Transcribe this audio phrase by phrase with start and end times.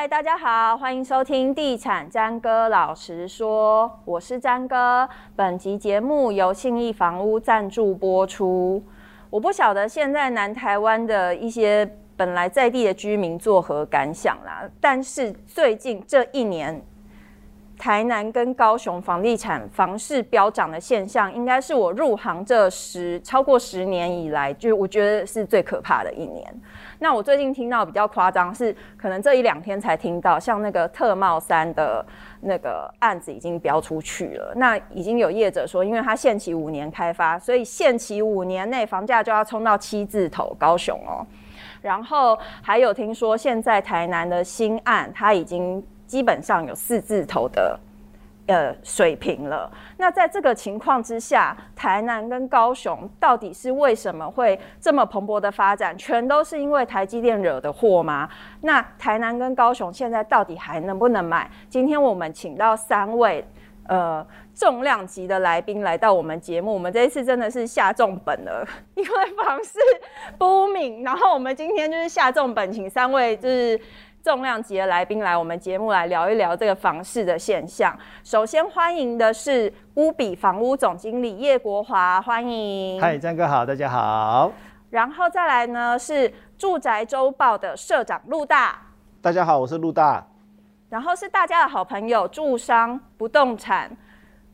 [0.00, 5.06] 嗨，大家好，欢迎收听《地产詹哥老实说》，我是詹哥。
[5.36, 8.82] 本集节目由信义房屋赞助播出。
[9.28, 11.86] 我不晓得现在南台湾的一些
[12.16, 16.82] 本来在地的居民作何感想啦，但是最近这一年，
[17.80, 26.46] 台南跟高雄房地产房市飙涨的现象，应该是我入行这十超过十年以来，就我觉得是最可怕的一年。
[26.98, 32.04] 那我最近听到比较夸张，是可能这一两天才听到，像那个特茂三的
[32.42, 34.52] 那个案子已经标出去了。
[34.56, 41.26] 那已经有业者说，因为它限期五年开发，所以限期五年内房价就要冲到七字头，高雄哦。
[41.80, 45.82] 然后还有听说，现在台南的新案，它已经。
[46.10, 47.78] 基本上有四字头的
[48.48, 49.70] 呃水平了。
[49.96, 55.96] 那在这个情况之下，台南跟高雄到底是为什么会这么蓬勃的发展？
[55.96, 58.28] 全都是因为台积电惹的祸吗？
[58.62, 61.48] 那台南跟高雄现在到底还能不能买？
[61.68, 63.46] 今天我们请到三位
[63.86, 68.66] 呃重量级的来宾来到我们节目，我们这一次真的是下重本了，
[68.96, 69.78] 因为房市
[70.36, 73.80] booming，然后我们今天就是下重本，请三位就是。
[74.22, 77.96] 重量级的来宾来我们节目来聊一聊这个房市的现象。
[78.22, 83.00] 首先欢迎的是乌比房屋总经理叶国华，欢迎。
[83.00, 84.52] 嗨，张哥好，大家好。
[84.90, 88.78] 然后再来呢是住宅周报的社长陆大，
[89.22, 90.26] 大家好，我是陆大。
[90.90, 93.90] 然后是大家的好朋友住商不动产。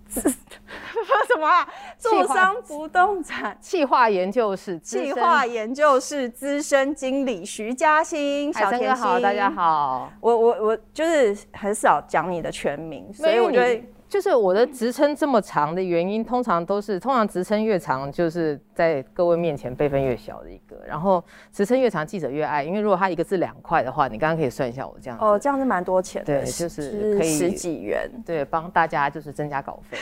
[0.14, 1.68] 什么啊？
[1.98, 10.10] 做商不动产企划研究室，企划研究室资深经理徐嘉欣，小天心，好，大家好。
[10.20, 13.82] 我我我就是很少讲你的全名，所以我觉得。
[14.16, 20.74] 就是我的职称这么长的原因，通常都是通常职称越长，就是在各位面前辈分越小的一个。
[20.86, 21.22] 然后
[21.52, 29.98] 职称越长，记者越爱，因为如果他一个字两块的话，你刚刚可以算一下我这样哦，这样是蛮多钱的，对，就是可以十几元，对，帮大家就是增加稿费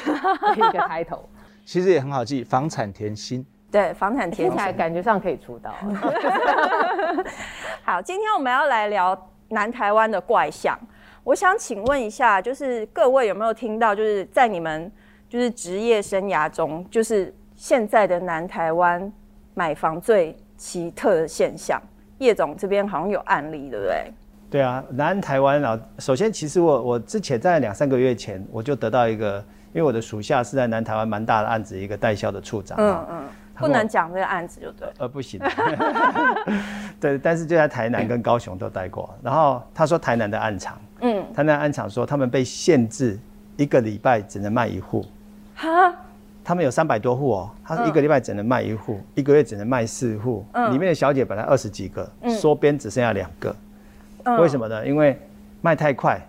[0.54, 1.28] 一个开头。
[1.66, 5.74] 其实也很好记，房产甜心，对，房产甜心，感觉上可以出道。
[7.82, 10.78] 好，今天我们要来聊南台湾的怪象。
[11.24, 14.92] 我想请问一下，就是各位有没有听到，就是在你们
[15.26, 19.10] 就是职业生涯中，就是现在的南台湾
[19.54, 21.80] 买房最奇特的现象？
[22.18, 24.12] 叶总这边好像有案例，对不对？
[24.50, 29.38] 对啊，南台湾啊，首先其实我我之前在两三个月前我就得到一个，
[29.72, 32.76] 因为我的属下是在南台湾蛮大的案子，一个代销的处长。
[32.78, 33.28] 嗯嗯。
[33.56, 35.40] 不能讲这个案子就对，呃不行，
[36.98, 39.14] 对，但是就在台南跟高雄都待过。
[39.22, 40.83] 然后他说台南的案场，嗯，
[41.34, 43.18] 台南案场说他们被限制
[43.56, 45.04] 一个礼拜只能卖一户，
[45.56, 45.92] 哈，
[46.44, 53.54] 他们有三百多户哦，他说一个礼拜只能卖一户，一个月只能卖四户，里面的小姐本来二十几个，缩编只剩下两个，
[54.38, 54.86] 为什么呢？
[54.86, 55.18] 因为
[55.60, 56.20] 卖太快，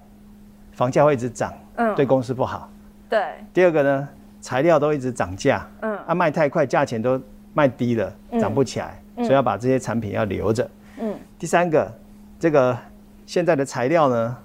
[0.73, 1.53] 房价会一直涨，
[1.95, 2.69] 对公司不好。
[3.07, 3.23] 对，
[3.53, 4.09] 第二个呢？
[4.41, 7.19] 材料都一直涨价，嗯，啊卖太快，价钱都
[7.55, 11.15] 卖低了，涨不起来，所以要把这些产品要留着，嗯。
[11.39, 11.91] 第三个，
[12.39, 12.77] 这个
[13.25, 14.37] 现在的材料呢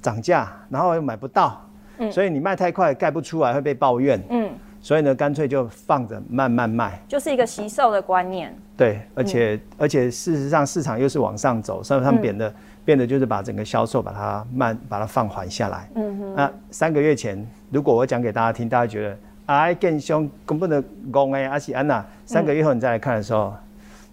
[0.00, 1.60] 涨价，然后又买不到，
[1.98, 4.50] 嗯，所以你卖太快盖不出来会被抱怨，嗯，
[4.80, 8.54] 所以呢干脆就放着慢慢卖，就是一个惜售的观念。
[8.76, 16.34] 对，而且而且事实上市场又是往上走，所以他们变得变得就是把整个销售把它慢把它放缓下来，嗯哼。
[16.34, 17.46] 那三个月前。
[17.72, 20.82] 如果我讲给大家听，大家觉得哎，更凶，根本的
[21.12, 23.58] 讲哎，阿西安娜，三个月后你再来看的时候，嗯、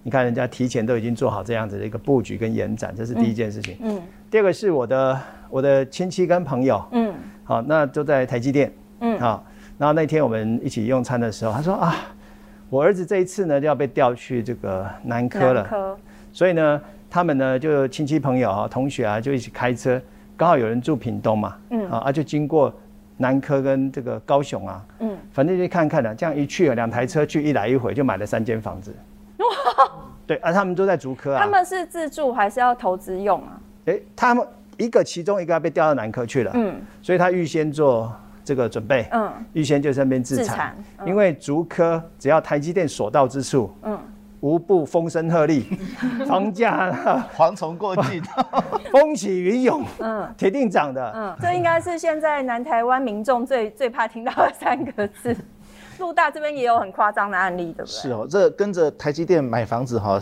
[0.03, 3.75] 你看人家提前都已经做好这样子的一个布局跟延展，这是第一件事情。
[3.81, 3.95] 嗯。
[3.95, 9.43] 嗯，第二个是我的我的亲戚跟朋友，嗯，好，那都在台积电，嗯，好，
[9.77, 11.95] 然后那天我们一起用餐的时候，他说啊，
[12.69, 15.97] 我儿子这一次呢就要被调去这个南科了，南科，
[16.33, 20.01] 所以呢，他们呢就亲戚朋友啊同学啊就一起开车，
[20.35, 22.73] 刚好有人住屏东嘛，嗯，啊就经过。
[23.19, 28.95] 南科跟这个高雄啊，嗯，反正就看看了，这样一去啊，两台车去，一来一回就买了三间房子。
[29.39, 29.45] 哇！
[30.27, 31.41] 对，而、啊、他们都在竹科啊。
[31.41, 33.59] 他们是自住还是要投资用啊？
[33.87, 34.47] 哎、欸，他们
[34.77, 38.13] 一个其中一个要被调到南科去了，嗯，所以他预先做
[38.43, 43.99] 这个准备，嗯，预先就在那边自产，嗯、因为竹科只要台积电所到之处，嗯。
[44.39, 45.63] 无不风声鹤唳，
[46.29, 48.21] 房价蝗虫过境，
[48.93, 55.35] 风起云涌，嗯，铁定涨的，嗯，这应该是现在南台湾民众最最怕听到的三个字。
[55.97, 57.87] 陆大这边也有很夸张的案例，对不对？
[57.87, 60.19] 是哦，这跟着台积电买房子哈，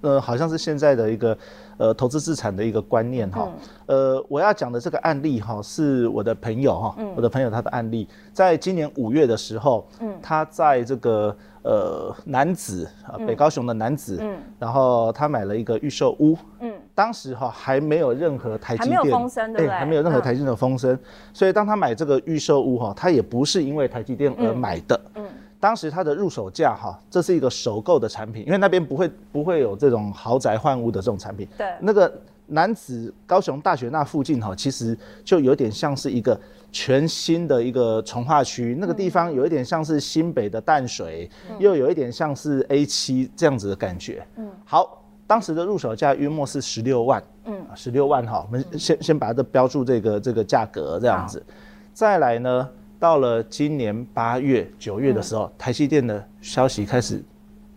[0.00, 1.36] 呃，好像是现在的一个
[1.76, 3.48] 呃投资资产的一个观念哈。
[3.86, 11.36] 呃，我要讲的这个案例哈，是我的朋友哈，我的朋友他的案例，在今年五月的时候，嗯，他在这个。
[11.64, 19.78] 呃，男子啊，北高雄的男子，嗯，然后他买了一个预售屋，嗯，当时哈还没有任何台积电，还没有风声，对不对？
[19.78, 20.98] 还没有任何台积电的风声，
[21.32, 25.00] 所以当他买这个预售屋哈，他也不是因为台积电而买的。
[25.14, 25.21] 嗯，
[25.62, 31.46] 当时它的入手价哈，这是一个首购的产品，因为那边不会不会有这种豪宅换屋的这种产品。
[31.56, 32.12] 对，那个
[32.48, 36.36] 男子高雄大学那附近哈，其实就有点像是一个。
[36.74, 44.26] 全新的一个从化区，那个地方有一点像是新北的淡水，嗯、又有一点像是 A 七这样子的感觉。
[44.36, 47.22] 嗯，好，当时的入手价约莫是十六万。
[47.44, 51.44] 嗯，十六万哈，我们先先把它标注这个这个价格这样子。
[51.92, 52.66] 再来呢，
[53.02, 57.20] 到了今年八月九月的时候，嗯、台积电的消息开始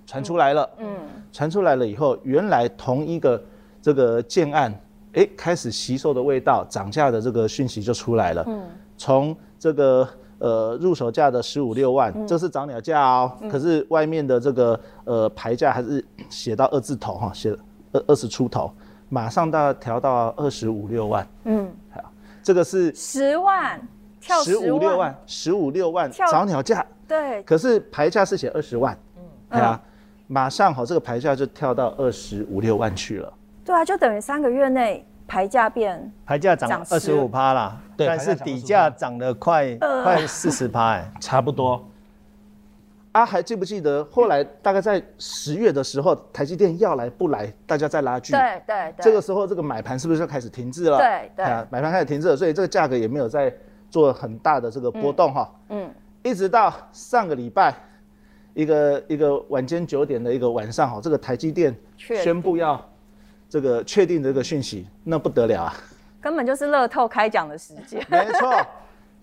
[0.06, 0.70] 传出来了。
[0.78, 0.88] 嗯，
[1.32, 3.44] 传出来了以后，原来同一个
[3.82, 4.72] 这个建案，
[5.14, 8.46] 哎、欸，开始吸售的味道，涨价的这个讯息就出来了。
[8.48, 8.70] 嗯。
[8.98, 10.08] 从这个
[10.38, 13.36] 呃入手价的十五六万，嗯、这是涨鸟价哦。
[13.42, 17.50] 嗯、可是外面的这个呃牌价还是写到二字头哈，写
[17.94, 18.72] 二二十出头，
[19.10, 21.28] 马上到调到二十五六万。
[21.46, 22.12] 嗯，好，
[22.44, 23.82] 这个是十万
[24.26, 26.84] 跳十五六万，十五六万跳早鸟价。
[27.08, 28.98] 对，可是牌价是写二十万。
[29.18, 29.80] 嗯，对啊，
[30.26, 33.32] 马上好，这个牌价就跳到二十五六万去了。
[33.64, 35.06] 对啊，就等于三个月内。
[35.28, 41.84] 牌价变，牌价涨二十五趴啦，对，但是底价涨了快快四十趴，哎， 差不多。
[43.12, 48.34] 啊，还记不记得后来大概在十月的时候，台积电要来不来，大家在拉锯。
[48.34, 49.04] 对对对。
[49.04, 51.00] 这个时候，这个买盘是不是就开始停滞了？
[51.00, 51.46] 对对。
[51.72, 53.52] 买盘开始停滞了，所以这个价格也没有再
[53.96, 55.56] 做很大的这个波动哈。
[55.70, 55.90] 嗯。
[56.24, 57.74] 一直到上个礼拜，
[58.54, 62.84] 一个一个晚间九点的一个晚上哈，这个台积电宣布要。
[63.48, 65.74] 这个确定这个讯息，那不得了啊！
[66.20, 68.04] 根本就是乐透开奖的时间。
[68.10, 68.52] 没错，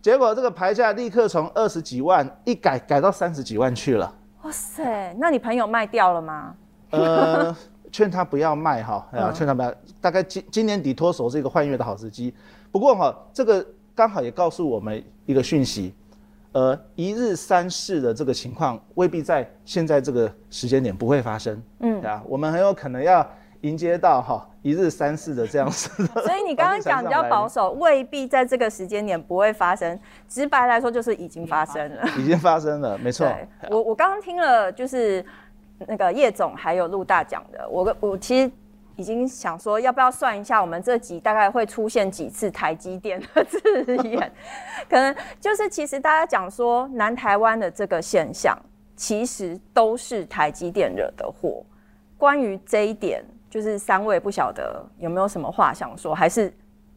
[0.00, 4.14] 结果这个牌价立刻从二十几万一改改到三十几万去了。
[4.42, 6.54] 哇塞，那你朋友卖掉了吗？
[6.90, 7.54] 呃，
[7.90, 9.74] 劝他不要卖哈，啊，劝他不要。
[10.00, 12.32] 大概今今年底脱手是一个换月的好时机。
[12.70, 15.94] 不过哈，这个刚好也告诉我们一个讯息，
[16.52, 21.62] 呃，一日三市的这个情况未必在现在这个时间点不会发生。
[21.80, 23.28] 嗯，对啊，我们很有可能要。
[23.62, 25.88] 迎接到哈一日三市的这样子，
[26.26, 29.96] 所以你刚刚讲比较保守，未必在这个时间点不会发生。
[30.26, 33.32] 直白来说，就是已经发生了， 已经发生了，没错。
[33.70, 35.24] 我我刚刚听了，就是
[35.86, 38.50] 那个叶总还有陆大讲的，我我其实
[38.96, 44.32] 已经想说，要不要算一下，我们这集大概会出现几次台积电的字眼？
[44.88, 48.58] 可能就是其实大家讲说南台湾的这个现象，
[48.96, 51.64] 其实都是台积电惹的祸。
[52.16, 53.24] 关于这一点。
[53.52, 56.50] 就是三位不晓得有没有什么话想说，还是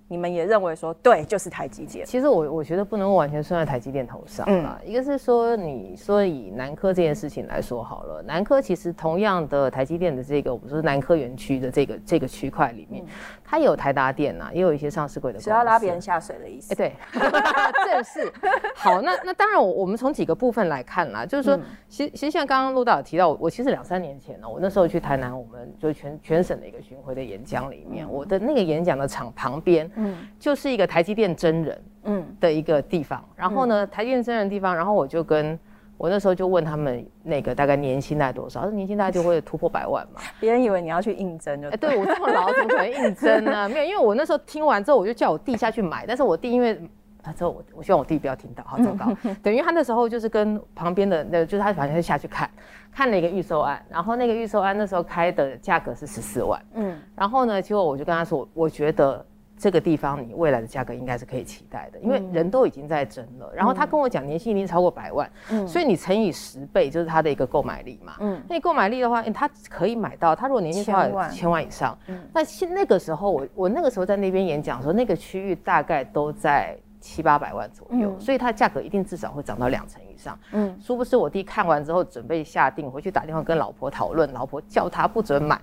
[0.08, 2.06] 你们也认为说对，就是台积电。
[2.06, 4.80] 其实我我觉得不能完全算在台积电头上啊。
[4.84, 13.04] 嗯、一个是说，你说以南科这件事情来说好了，南科其实同样的台积电的这个，我们说南科园区的这个这个区块里面。
[13.04, 13.08] 嗯
[13.48, 15.46] 它有台达电呐、啊，也有一些上市柜的公司。
[15.46, 16.74] 是要拉别人下水的意思。
[16.74, 17.22] 哎、欸，对，
[17.86, 18.34] 正是。
[18.76, 33.24] 好，那那当然，我我们从几个部分来看啦，就是说，其实其实像刚刚陆导有提到，我其实两三年前呢，我那时候去台南，我们就全全省的一个巡回的演讲里面，我的那个演讲的场旁边，嗯，就是一个台积电真人，嗯，的一个地方。
[33.36, 35.58] 然后呢，台积电真人的地方，然后我就跟。
[35.98, 38.62] 我那时候就问他们那个大概年薪大概多少？
[38.62, 40.22] 他说年薪大概就会突破百万嘛。
[40.40, 41.70] 别人以为你要去应征就。
[41.70, 43.68] 哎，对我这么老怎么可能应征呢？
[43.70, 46.06] 没有，因为我那时候听完之后，我就叫我弟下去买。
[46.06, 46.80] 但是我弟因为
[47.24, 49.16] 他之后我我希望我弟不要听到，好 糟糕。
[49.42, 52.50] 等于他那时候就是跟旁边的那，就是他反正就下去看，
[52.92, 56.62] 看了一个预售案，然后那个预售案那时候开的价格是十四万。
[56.74, 57.00] 嗯。
[57.16, 59.26] 然后呢，结果我就跟他说，我觉得。
[59.58, 63.52] 这个地方你未来的价格应该是可以期待的，因为人都已经在争了。
[63.56, 71.66] 然后他跟我讲年薪已经超过百万，嗯，所以你乘以十倍就是他的一个购买力嘛，嗯，那你购买力的话，他可以买到，他如果年薪超过千万。
[71.66, 85.60] 以上，嗯，那现那个时候我我那个时候在那边演讲的时候，那个区域大概都在七八百万左右，所以它价格一定至少会涨到两成以上，嗯，殊不知我弟看完之后准备下定回去打电话跟老婆讨论，老婆叫他不准买，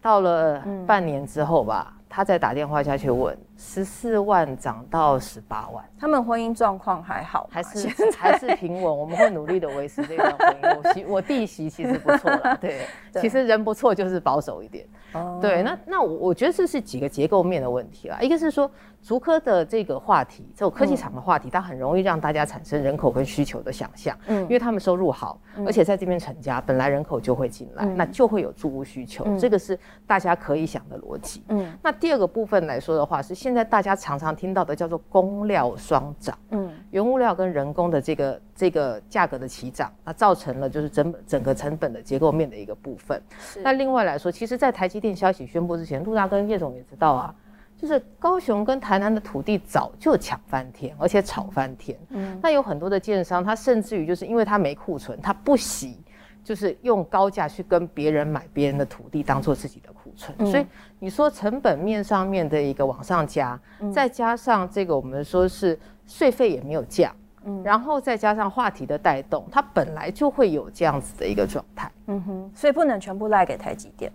[0.00, 1.97] 到了半年之后吧。
[2.08, 8.98] 他再打电话下去问，十四万涨到十八万，他们婚姻状况还好，还是还是平稳？
[8.98, 10.76] 我们会努力的维持这段婚姻。
[10.76, 14.86] 我 媳我弟媳其实不错啦，对，对其实人不错，就是保守一点。
[15.12, 18.70] 哦，对，那那我我觉得这是几个结构面的问题啦，一个是说。
[19.02, 24.16] 竹科的这个话题，这种科技厂的话题，它很容易让大家产生人口跟需求的想象。
[24.26, 31.42] 嗯，因为他们收入好，而且在这边成家，本来人口就会进来，那就会有住屋需求，这个是大家可以想的逻辑。
[31.48, 36.36] 嗯，那第二个部分来说的话，是现在大家常常听到的叫做工料双涨。
[36.50, 43.20] 嗯，原物料跟人工的这个这个价格的齐涨，那造成了就是整整个成本的结构面的一个部分。
[43.38, 47.34] 是那另外来说，其实，在台积电消息宣布之前，陆大跟叶总也知道啊，
[47.78, 51.98] 就是高雄跟台南的土地早就抢翻天，而且炒翻天。
[52.10, 55.96] 嗯，那有很多的建商，他甚至于就是因为他没库存，他不惜
[56.42, 60.36] 就是用高价去跟别人买别人的土地当做自己的库存。
[60.38, 60.66] 嗯、所以
[60.98, 65.78] 你说成本面上面的一个往上加，嗯、再加上这个我们说是。
[66.10, 74.10] 税费也没有降，嗯，然后再加上话题的带动，它本来就会有这样子的一个状态，嗯哼，所以不能全部赖给台积电，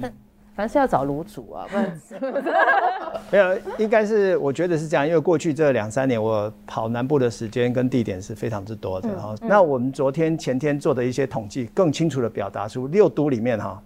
[0.00, 0.12] 但
[0.60, 2.00] 凡是要找卤煮啊，不然
[3.32, 9.34] 没有，应该是我觉得是这样，因为过去这两三年我跑南部的时间跟地点是非常之多的哈。
[9.40, 13.82] 嗯、那我们昨天前天做的一些统计，更清楚的表达出六都里面哈，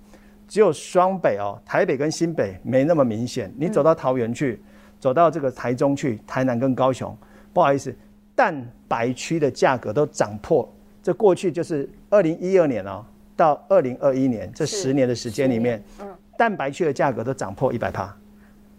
[0.48, 4.66] 只有双北哦，台北跟新北没那么明显，你走到桃园去，嗯、
[4.98, 7.16] 走到这个台中去，台南跟高雄。
[7.52, 7.94] 不好意思，
[8.34, 10.68] 蛋白区的价格都涨破。
[11.04, 13.04] 这过去就是二零一二年哦，
[13.36, 18.02] 到二零二一年这十年的时间里面，嗯，蛋白区的价格都涨破一百趴。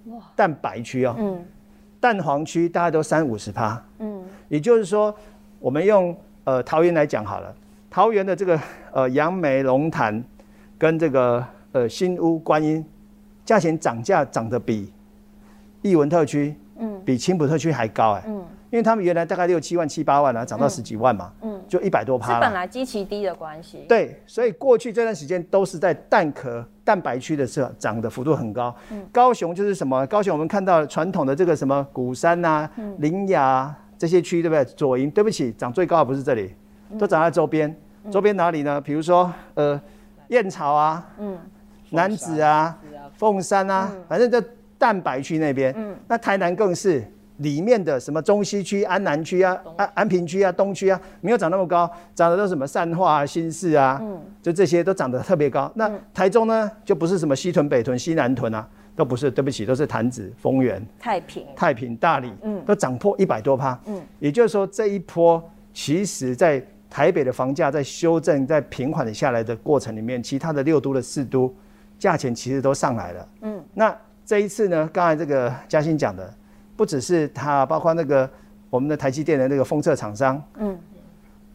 [0.05, 1.45] 哇，蛋白区哦，嗯，
[1.99, 3.81] 蛋黄区大概都三五十趴。
[3.99, 5.15] 嗯，也就是说，
[5.59, 7.53] 我们用呃桃园来讲好了，
[7.89, 8.59] 桃园的这个
[8.91, 10.23] 呃杨梅龙潭
[10.77, 12.85] 跟这个呃新屋观音，
[13.43, 14.91] 价钱涨价涨得比
[15.81, 18.45] 艺文特区，嗯，比青浦特区还高哎，嗯。
[18.71, 22.35] 因为他们原来大概六七万七八万啊，涨到十几万嘛，嗯，就一百多趴。
[22.35, 23.85] 是本来基期低的关系。
[23.87, 28.75] 对，所以过去这段时间都是在蛋壳蛋白区的时候涨的幅度很高。
[28.91, 30.05] 嗯，高雄就是什么？
[30.07, 32.69] 高雄我们看到传统的这个什么鼓山呐、
[32.99, 34.65] 苓雅这些区，对不对？
[34.75, 36.53] 左营，对不起，涨最高的不是这里，
[36.99, 37.75] 都涨在周边。
[38.11, 38.79] 周边哪里呢？
[38.79, 39.79] 比如说呃
[40.27, 41.37] 燕巢啊，嗯，
[41.91, 42.77] 南子啊，
[43.17, 44.43] 凤山啊，反正在
[44.77, 45.73] 蛋白区那边。
[45.75, 47.03] 嗯，那台南更是。
[47.37, 55.69] 里面的什么中西区、安南区啊、安安平区啊、东区啊，没有涨那么高，涨的都是什么善化啊、新市啊，嗯，就这些都涨得特别高。
[55.75, 58.65] 那台中呢，就不是什么西屯、北屯、西南屯啊，
[58.95, 71.53] 都不是，对不起，都是潭子、丰原、太平、太平、大理，嗯，都涨破一百多趴，嗯，也就是说这一波，其实在台北的房价在修正、在平缓的下来的过程里面，其他的六都的四都，
[71.99, 73.93] 价钱其实都上来了，嗯，那
[74.25, 76.33] 这一次呢，刚才这个嘉欣讲的。
[76.75, 78.29] 不只是它，包括那个
[78.69, 80.77] 我们的台积电的那个封测厂商，嗯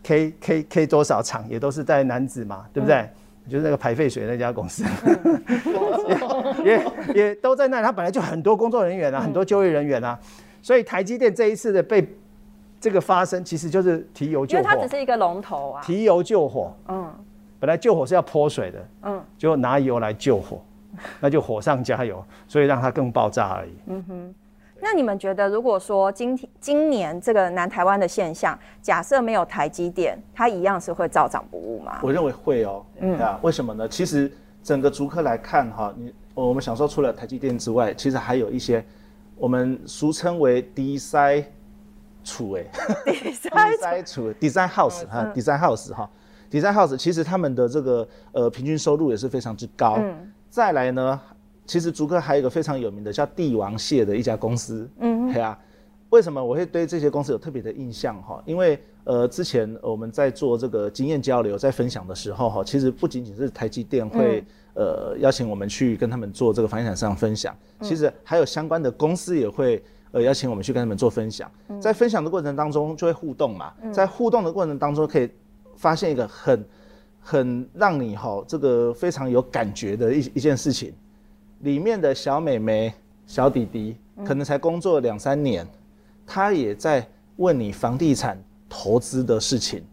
[0.02, 3.08] ，K K K 多少厂也都是在南子嘛，对不对？
[3.44, 6.84] 嗯、就是那个排废水那家公司，嗯、 也
[7.14, 7.86] 也，也都在那里。
[7.86, 10.18] 它本来就很多工作人员啊，嗯、很多就业人员啊，
[10.62, 12.06] 所以台积电这一次的被
[12.80, 14.62] 这个发生，其实就是提油救火。
[14.62, 16.74] 因为它只是一个龙头啊，提油救火。
[16.88, 17.12] 嗯，
[17.58, 20.62] 本来救火是要泼水的，嗯，就拿油来救火，
[21.18, 23.70] 那就火上加油，所以让它更爆炸而已。
[23.86, 24.34] 嗯哼。
[24.82, 31.99] 那你们觉得，如果说今天今年这个南台湾的现象，假设没有台积电，它一样是会照涨不误吗？
[32.02, 32.84] 我认为会哦。
[32.99, 33.88] 嗯啊，为什么呢？
[33.88, 34.30] 其实
[34.62, 38.84] 整个竹科来看哈，你我们想说，除了台积电之外，其实还有一些
[39.37, 41.44] 我们俗称为 design
[42.25, 42.64] 处哎
[43.06, 46.10] ，design 处 design house 哈，design house 哈
[46.50, 49.96] ，design house 其实他们的这个呃平均收入也是非常之高。
[49.99, 51.20] 嗯，再来呢？
[51.70, 55.56] 其实竹科还有一个非常有名的叫帝王蟹的一家公司，嗯，对啊，
[56.08, 58.42] 为什么我会对这些公司有特别的印象哈？
[58.44, 71.48] 因为呃，之前我们在做这个经验交流、在分享的时候哈，其实不仅仅是台积电会呃邀请我们去跟他们做这个房地产市场分享，其实还有相关的公司也会呃邀请我们去跟他们做分享。
[71.80, 75.30] 在分享的过程当中就会互动嘛，在互动的过程当中可以
[75.76, 76.64] 发现一个很
[77.20, 80.92] 很让你哈这个非常有感觉的一一件事情。
[81.60, 82.92] 里面的小妹妹、
[83.26, 85.66] 小弟弟，可能才工作两三年，
[86.26, 88.38] 他也在问你房地产
[88.68, 89.84] 投资的事情，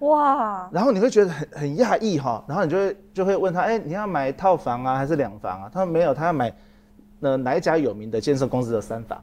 [0.00, 0.68] 哇！
[0.72, 5.70] 然后你会觉得很很讶异哈，然后你就会就会问他，哎，你要买套房啊，还是两房啊？
[5.72, 6.52] 他说没有，他要买
[7.20, 9.22] 呃哪一家有名的建设公司的三房。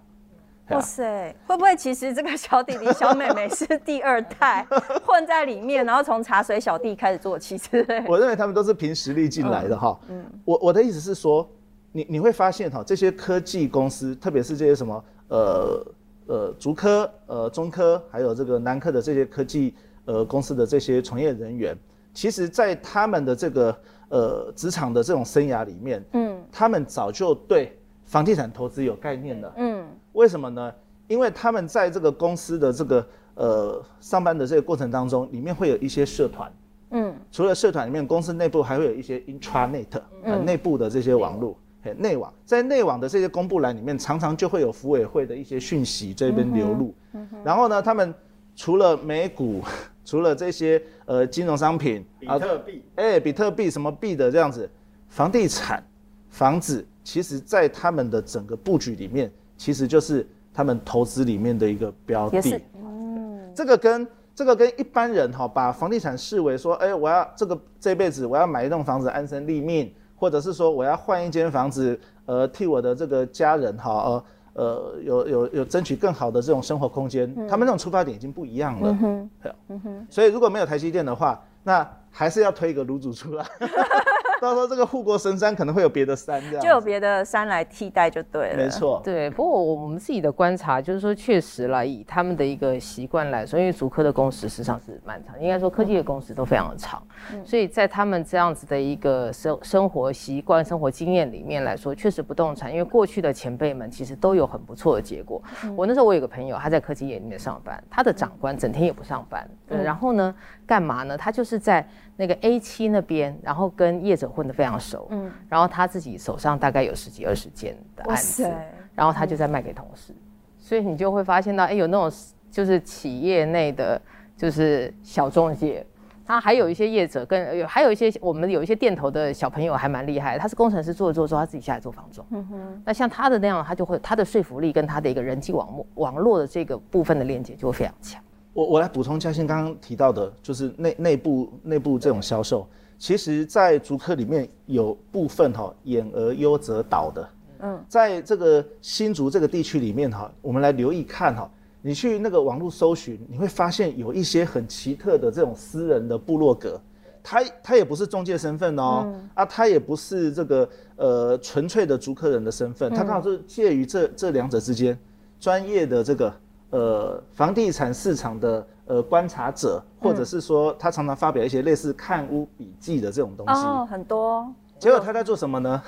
[0.69, 4.67] 哇塞，会不会其实这个小弟弟、小妹妹是第二代
[5.03, 8.03] 混在里面，然后从茶水小弟开始做起之类？
[8.07, 9.97] 我认为他们都是凭实力进来的哈。
[10.09, 11.49] 嗯，我我的意思是说。
[11.97, 15.85] 你你会发现哈，这些科技公司，特别是这些什么呃
[16.27, 19.73] 呃竹科、呃中科，还有这个南科的这些科技
[20.05, 21.75] 呃公司的这些从业人员，
[22.13, 23.75] 其实，在他们的这个
[24.09, 27.75] 呃职场的这种生涯里面，嗯，他们早就对
[28.05, 30.71] 房地产投资有概念了，嗯，为什么呢？
[31.07, 36.51] 因为他们在这个公司的这个呃上班的这个过程当中，里面会有一些社团，
[36.91, 39.87] 嗯，除了社团里面，公司内部还会有一些 intranet，
[40.23, 41.57] 呃内部的这些网络。
[41.96, 46.94] 内网，在内网的这些公布栏里面，常常就会有福委会的一些讯息这边流入。
[47.13, 48.13] 嗯嗯、然后呢，他们
[48.56, 49.62] 除了美股，
[50.06, 54.70] 除了这些呃金融商品，比特币，哎、啊欸，比特币什么币的这样子，
[55.10, 55.84] 房地产、
[56.29, 62.62] 房子，其实在他们的整个布局里面，其实就是他们投资里面的一个标的。
[62.75, 69.94] 嗯，这个跟这个跟一般人哈，把房地产视为说，哎、欸，我要这个这辈子我要买一栋房子安身立命。
[70.17, 78.89] 或者是说我要换一间房子，呃，替我的这个家人哈，呃，呃，有有有争取更好的这种生活空间，嗯、他们那种出发点已经不一样了。
[78.89, 79.29] 嗯哼，
[79.69, 83.45] 嗯哼，所以如果没有台积电的话，那还是要推一个炉主出来。
[84.41, 88.58] 到时候这个护国神山可能会有别的山，这样就有别的山来替代就对了。
[88.58, 89.29] 没错，对。
[89.32, 97.01] 不过我们自己的观察就是说，确实啦以他们的一个习惯来说，因为竹科的工时实际上是蛮长，应该说科技的工时都非常的长，
[97.34, 105.41] 嗯、所以在他们这样子的一个生生活习惯、生活经验里面来说，确实不动产，因为过去的前辈们其实都有很不错的结果。
[105.63, 110.34] 嗯、我那时候我有个朋友，他在科技业里面上班，他的长官整天也不上班，嗯、然后呢，
[110.65, 111.17] 干嘛呢？
[111.17, 111.88] 他就是在。
[112.19, 118.51] 那个 A 七那边，然后跟业者混得非常熟，嗯，然后他自己手上大概有十几二十件的案子，
[118.95, 120.21] 然后他就在卖给同事，嗯、
[120.57, 122.12] 所以你就会发现到，哎，有那种
[122.50, 124.01] 就是企业内的
[124.36, 125.86] 就是小中介，
[126.25, 138.19] 他还有一些业者跟有还有一些我们有一些店头的小朋友还蛮厉害，他是工程师做着做着，他自己下来做房仲，嗯哼，那像他的那样，他就会他的说服力跟他的一个人际网络网络的这个部分的链接就会非常强。
[138.57, 151.47] 我我来补充嘉兴刚刚提到的，就是内内部内部这种销售，其实，在竹科里面有部分哈，演而优则导的，嗯，在这个新竹这个地区里面哈，我们来留意看哈，
[151.83, 156.81] 你去那个网络搜寻，你会发现有一些很奇特的这种私人的部落格，
[157.21, 164.97] 他他也不是中介身份哦，嗯、啊，他也不是这个呃纯粹的竹科人的身份，他刚好是介于这这两者之间，
[165.39, 166.33] 专业的这个。
[166.69, 174.45] 呃，房地产市场的呃观察者，或者是说他常常发表一些类似看屋笔记的这种东西，哦，很多。
[174.77, 175.82] 结果他在做什么呢？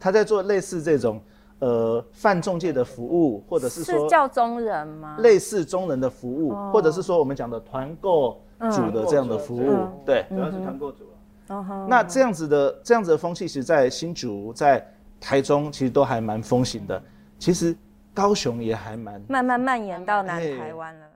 [0.00, 1.22] 他在做类似这种
[1.60, 5.16] 呃泛中介的服务，或者是说是叫中人吗？
[5.20, 8.40] 类似中人的服务，哦、或者是说我们讲的团购
[8.72, 11.86] 组的这样的服务，嗯、对，主要是团购组了。
[11.88, 14.84] 那这样子的这样子的风气，其实在新竹、在
[15.20, 17.00] 台中，其实都还蛮风行的。
[17.38, 17.76] 其实。
[18.16, 21.06] 高雄也还蛮慢慢蔓延到南台湾了。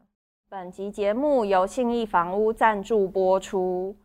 [0.50, 3.96] 本集节目由信义房屋赞助播出。